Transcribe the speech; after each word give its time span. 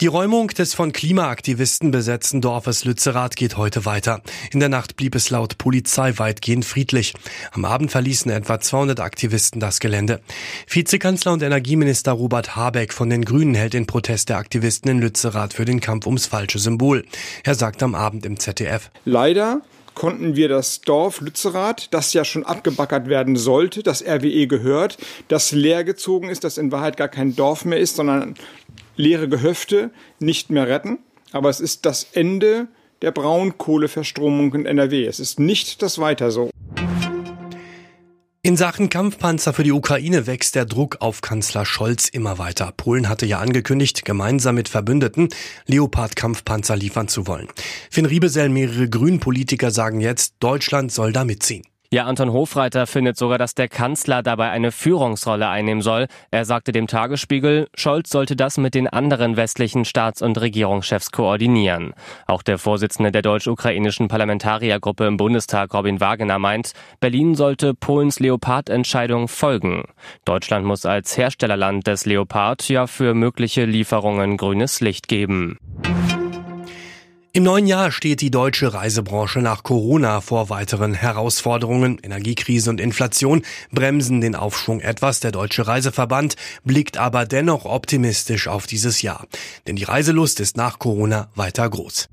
Die 0.00 0.06
Räumung 0.06 0.46
des 0.46 0.74
von 0.74 0.92
Klimaaktivisten 0.92 1.90
besetzten 1.90 2.40
Dorfes 2.40 2.84
Lützerath 2.84 3.34
geht 3.34 3.56
heute 3.56 3.84
weiter. 3.84 4.22
In 4.52 4.60
der 4.60 4.68
Nacht 4.68 4.94
blieb 4.94 5.16
es 5.16 5.28
laut 5.28 5.58
Polizei 5.58 6.12
weitgehend 6.18 6.64
friedlich. 6.64 7.14
Am 7.50 7.64
Abend 7.64 7.90
verließen 7.90 8.30
etwa 8.30 8.60
200 8.60 9.00
Aktivisten 9.00 9.58
das 9.58 9.80
Gelände. 9.80 10.20
Vizekanzler 10.68 11.32
und 11.32 11.42
Energieminister 11.42 12.12
Robert 12.12 12.54
Habeck 12.54 12.92
von 12.92 13.10
den 13.10 13.24
Grünen 13.24 13.56
hält 13.56 13.72
den 13.72 13.88
Protest 13.88 14.28
der 14.28 14.36
Aktivisten 14.36 14.88
in 14.88 15.00
Lützerath 15.00 15.52
für 15.52 15.64
den 15.64 15.80
Kampf 15.80 16.06
ums 16.06 16.26
falsche 16.26 16.60
Symbol. 16.60 17.04
Er 17.42 17.56
sagt 17.56 17.82
am 17.82 17.96
Abend 17.96 18.24
im 18.24 18.38
ZDF. 18.38 18.92
Leider 19.04 19.62
konnten 19.96 20.36
wir 20.36 20.48
das 20.48 20.80
Dorf 20.80 21.20
Lützerath, 21.20 21.92
das 21.92 22.12
ja 22.12 22.24
schon 22.24 22.44
abgebackert 22.46 23.08
werden 23.08 23.34
sollte, 23.34 23.82
das 23.82 24.04
RWE 24.04 24.46
gehört, 24.46 24.96
das 25.26 25.50
leergezogen 25.50 26.30
ist, 26.30 26.44
das 26.44 26.56
in 26.56 26.70
Wahrheit 26.70 26.96
gar 26.96 27.08
kein 27.08 27.34
Dorf 27.34 27.64
mehr 27.64 27.80
ist, 27.80 27.96
sondern 27.96 28.36
leere 28.98 29.28
Gehöfte 29.28 29.90
nicht 30.18 30.50
mehr 30.50 30.68
retten. 30.68 30.98
Aber 31.32 31.48
es 31.48 31.60
ist 31.60 31.86
das 31.86 32.08
Ende 32.12 32.68
der 33.00 33.12
Braunkohleverstromung 33.12 34.54
in 34.54 34.66
NRW. 34.66 35.06
Es 35.06 35.20
ist 35.20 35.40
nicht 35.40 35.80
das 35.80 35.98
Weiter 35.98 36.30
so. 36.30 36.50
In 38.40 38.56
Sachen 38.56 38.88
Kampfpanzer 38.88 39.52
für 39.52 39.64
die 39.64 39.72
Ukraine 39.72 40.26
wächst 40.26 40.54
der 40.54 40.64
Druck 40.64 40.98
auf 41.00 41.20
Kanzler 41.20 41.66
Scholz 41.66 42.08
immer 42.08 42.38
weiter. 42.38 42.72
Polen 42.76 43.08
hatte 43.08 43.26
ja 43.26 43.40
angekündigt, 43.40 44.04
gemeinsam 44.04 44.54
mit 44.54 44.68
Verbündeten 44.68 45.28
Leopard-Kampfpanzer 45.66 46.76
liefern 46.76 47.08
zu 47.08 47.26
wollen. 47.26 47.48
Finn 47.90 48.06
Riebesell, 48.06 48.48
mehrere 48.48 48.88
Grünpolitiker 48.88 49.70
sagen 49.70 50.00
jetzt, 50.00 50.36
Deutschland 50.40 50.92
soll 50.92 51.12
da 51.12 51.24
mitziehen. 51.24 51.64
Ja, 51.90 52.04
Anton 52.04 52.34
Hofreiter 52.34 52.86
findet 52.86 53.16
sogar, 53.16 53.38
dass 53.38 53.54
der 53.54 53.66
Kanzler 53.66 54.22
dabei 54.22 54.50
eine 54.50 54.72
Führungsrolle 54.72 55.48
einnehmen 55.48 55.80
soll. 55.80 56.06
Er 56.30 56.44
sagte 56.44 56.70
dem 56.70 56.86
Tagesspiegel, 56.86 57.68
Scholz 57.74 58.10
sollte 58.10 58.36
das 58.36 58.58
mit 58.58 58.74
den 58.74 58.88
anderen 58.88 59.38
westlichen 59.38 59.86
Staats- 59.86 60.20
und 60.20 60.38
Regierungschefs 60.38 61.12
koordinieren. 61.12 61.94
Auch 62.26 62.42
der 62.42 62.58
Vorsitzende 62.58 63.10
der 63.10 63.22
deutsch-ukrainischen 63.22 64.08
Parlamentariergruppe 64.08 65.06
im 65.06 65.16
Bundestag, 65.16 65.72
Robin 65.72 65.98
Wagener, 65.98 66.38
meint, 66.38 66.72
Berlin 67.00 67.34
sollte 67.34 67.72
Polens 67.72 68.20
Leopard-Entscheidung 68.20 69.26
folgen. 69.26 69.84
Deutschland 70.26 70.66
muss 70.66 70.84
als 70.84 71.16
Herstellerland 71.16 71.86
des 71.86 72.04
Leopard 72.04 72.68
ja 72.68 72.86
für 72.86 73.14
mögliche 73.14 73.64
Lieferungen 73.64 74.36
grünes 74.36 74.82
Licht 74.82 75.08
geben. 75.08 75.56
Im 77.38 77.44
neuen 77.44 77.68
Jahr 77.68 77.92
steht 77.92 78.20
die 78.20 78.32
deutsche 78.32 78.74
Reisebranche 78.74 79.38
nach 79.38 79.62
Corona 79.62 80.20
vor 80.20 80.50
weiteren 80.50 80.92
Herausforderungen. 80.92 82.00
Energiekrise 82.02 82.68
und 82.68 82.80
Inflation 82.80 83.42
bremsen 83.70 84.20
den 84.20 84.34
Aufschwung 84.34 84.80
etwas. 84.80 85.20
Der 85.20 85.30
Deutsche 85.30 85.68
Reiseverband 85.68 86.34
blickt 86.64 86.96
aber 86.96 87.26
dennoch 87.26 87.64
optimistisch 87.64 88.48
auf 88.48 88.66
dieses 88.66 89.02
Jahr. 89.02 89.24
Denn 89.68 89.76
die 89.76 89.84
Reiselust 89.84 90.40
ist 90.40 90.56
nach 90.56 90.80
Corona 90.80 91.28
weiter 91.36 91.70
groß. 91.70 92.08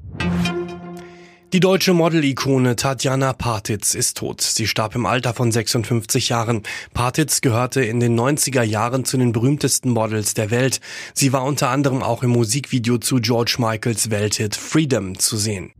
Die 1.55 1.61
deutsche 1.61 1.93
Model-Ikone 1.93 2.75
Tatjana 2.75 3.31
Partitz 3.31 3.95
ist 3.95 4.17
tot. 4.17 4.41
Sie 4.41 4.67
starb 4.67 4.93
im 4.93 5.05
Alter 5.05 5.33
von 5.33 5.53
56 5.53 6.27
Jahren. 6.27 6.63
Partitz 6.93 7.39
gehörte 7.39 7.81
in 7.81 8.01
den 8.01 8.19
90er 8.19 8.61
Jahren 8.61 9.05
zu 9.05 9.15
den 9.15 9.31
berühmtesten 9.31 9.91
Models 9.91 10.33
der 10.33 10.51
Welt. 10.51 10.81
Sie 11.13 11.31
war 11.31 11.45
unter 11.45 11.69
anderem 11.69 12.03
auch 12.03 12.23
im 12.23 12.31
Musikvideo 12.31 12.97
zu 12.97 13.21
George 13.21 13.55
Michaels 13.59 14.09
Welthit 14.09 14.57
Freedom 14.57 15.17
zu 15.17 15.37
sehen. 15.37 15.71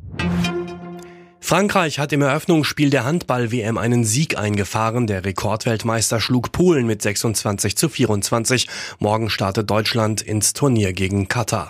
Frankreich 1.42 2.00
hat 2.00 2.14
im 2.14 2.22
Eröffnungsspiel 2.22 2.89
der 2.89 3.04
Handball-WM 3.04 3.78
einen 3.78 4.06
Sieg 4.06 4.38
eingefahren. 4.38 5.08
Der 5.08 5.26
Rekordweltmeister 5.26 6.22
schlug 6.22 6.54
Polen 6.54 6.88
mit 6.88 7.02
26 7.02 7.76
zu 7.76 7.89
24. 7.89 8.70
Morgen 8.99 9.30
startet 9.30 9.70
Deutschland 9.70 10.22
ins 10.22 10.54
Turnier 10.54 10.94
gegen 10.94 11.28
Katar. 11.28 11.70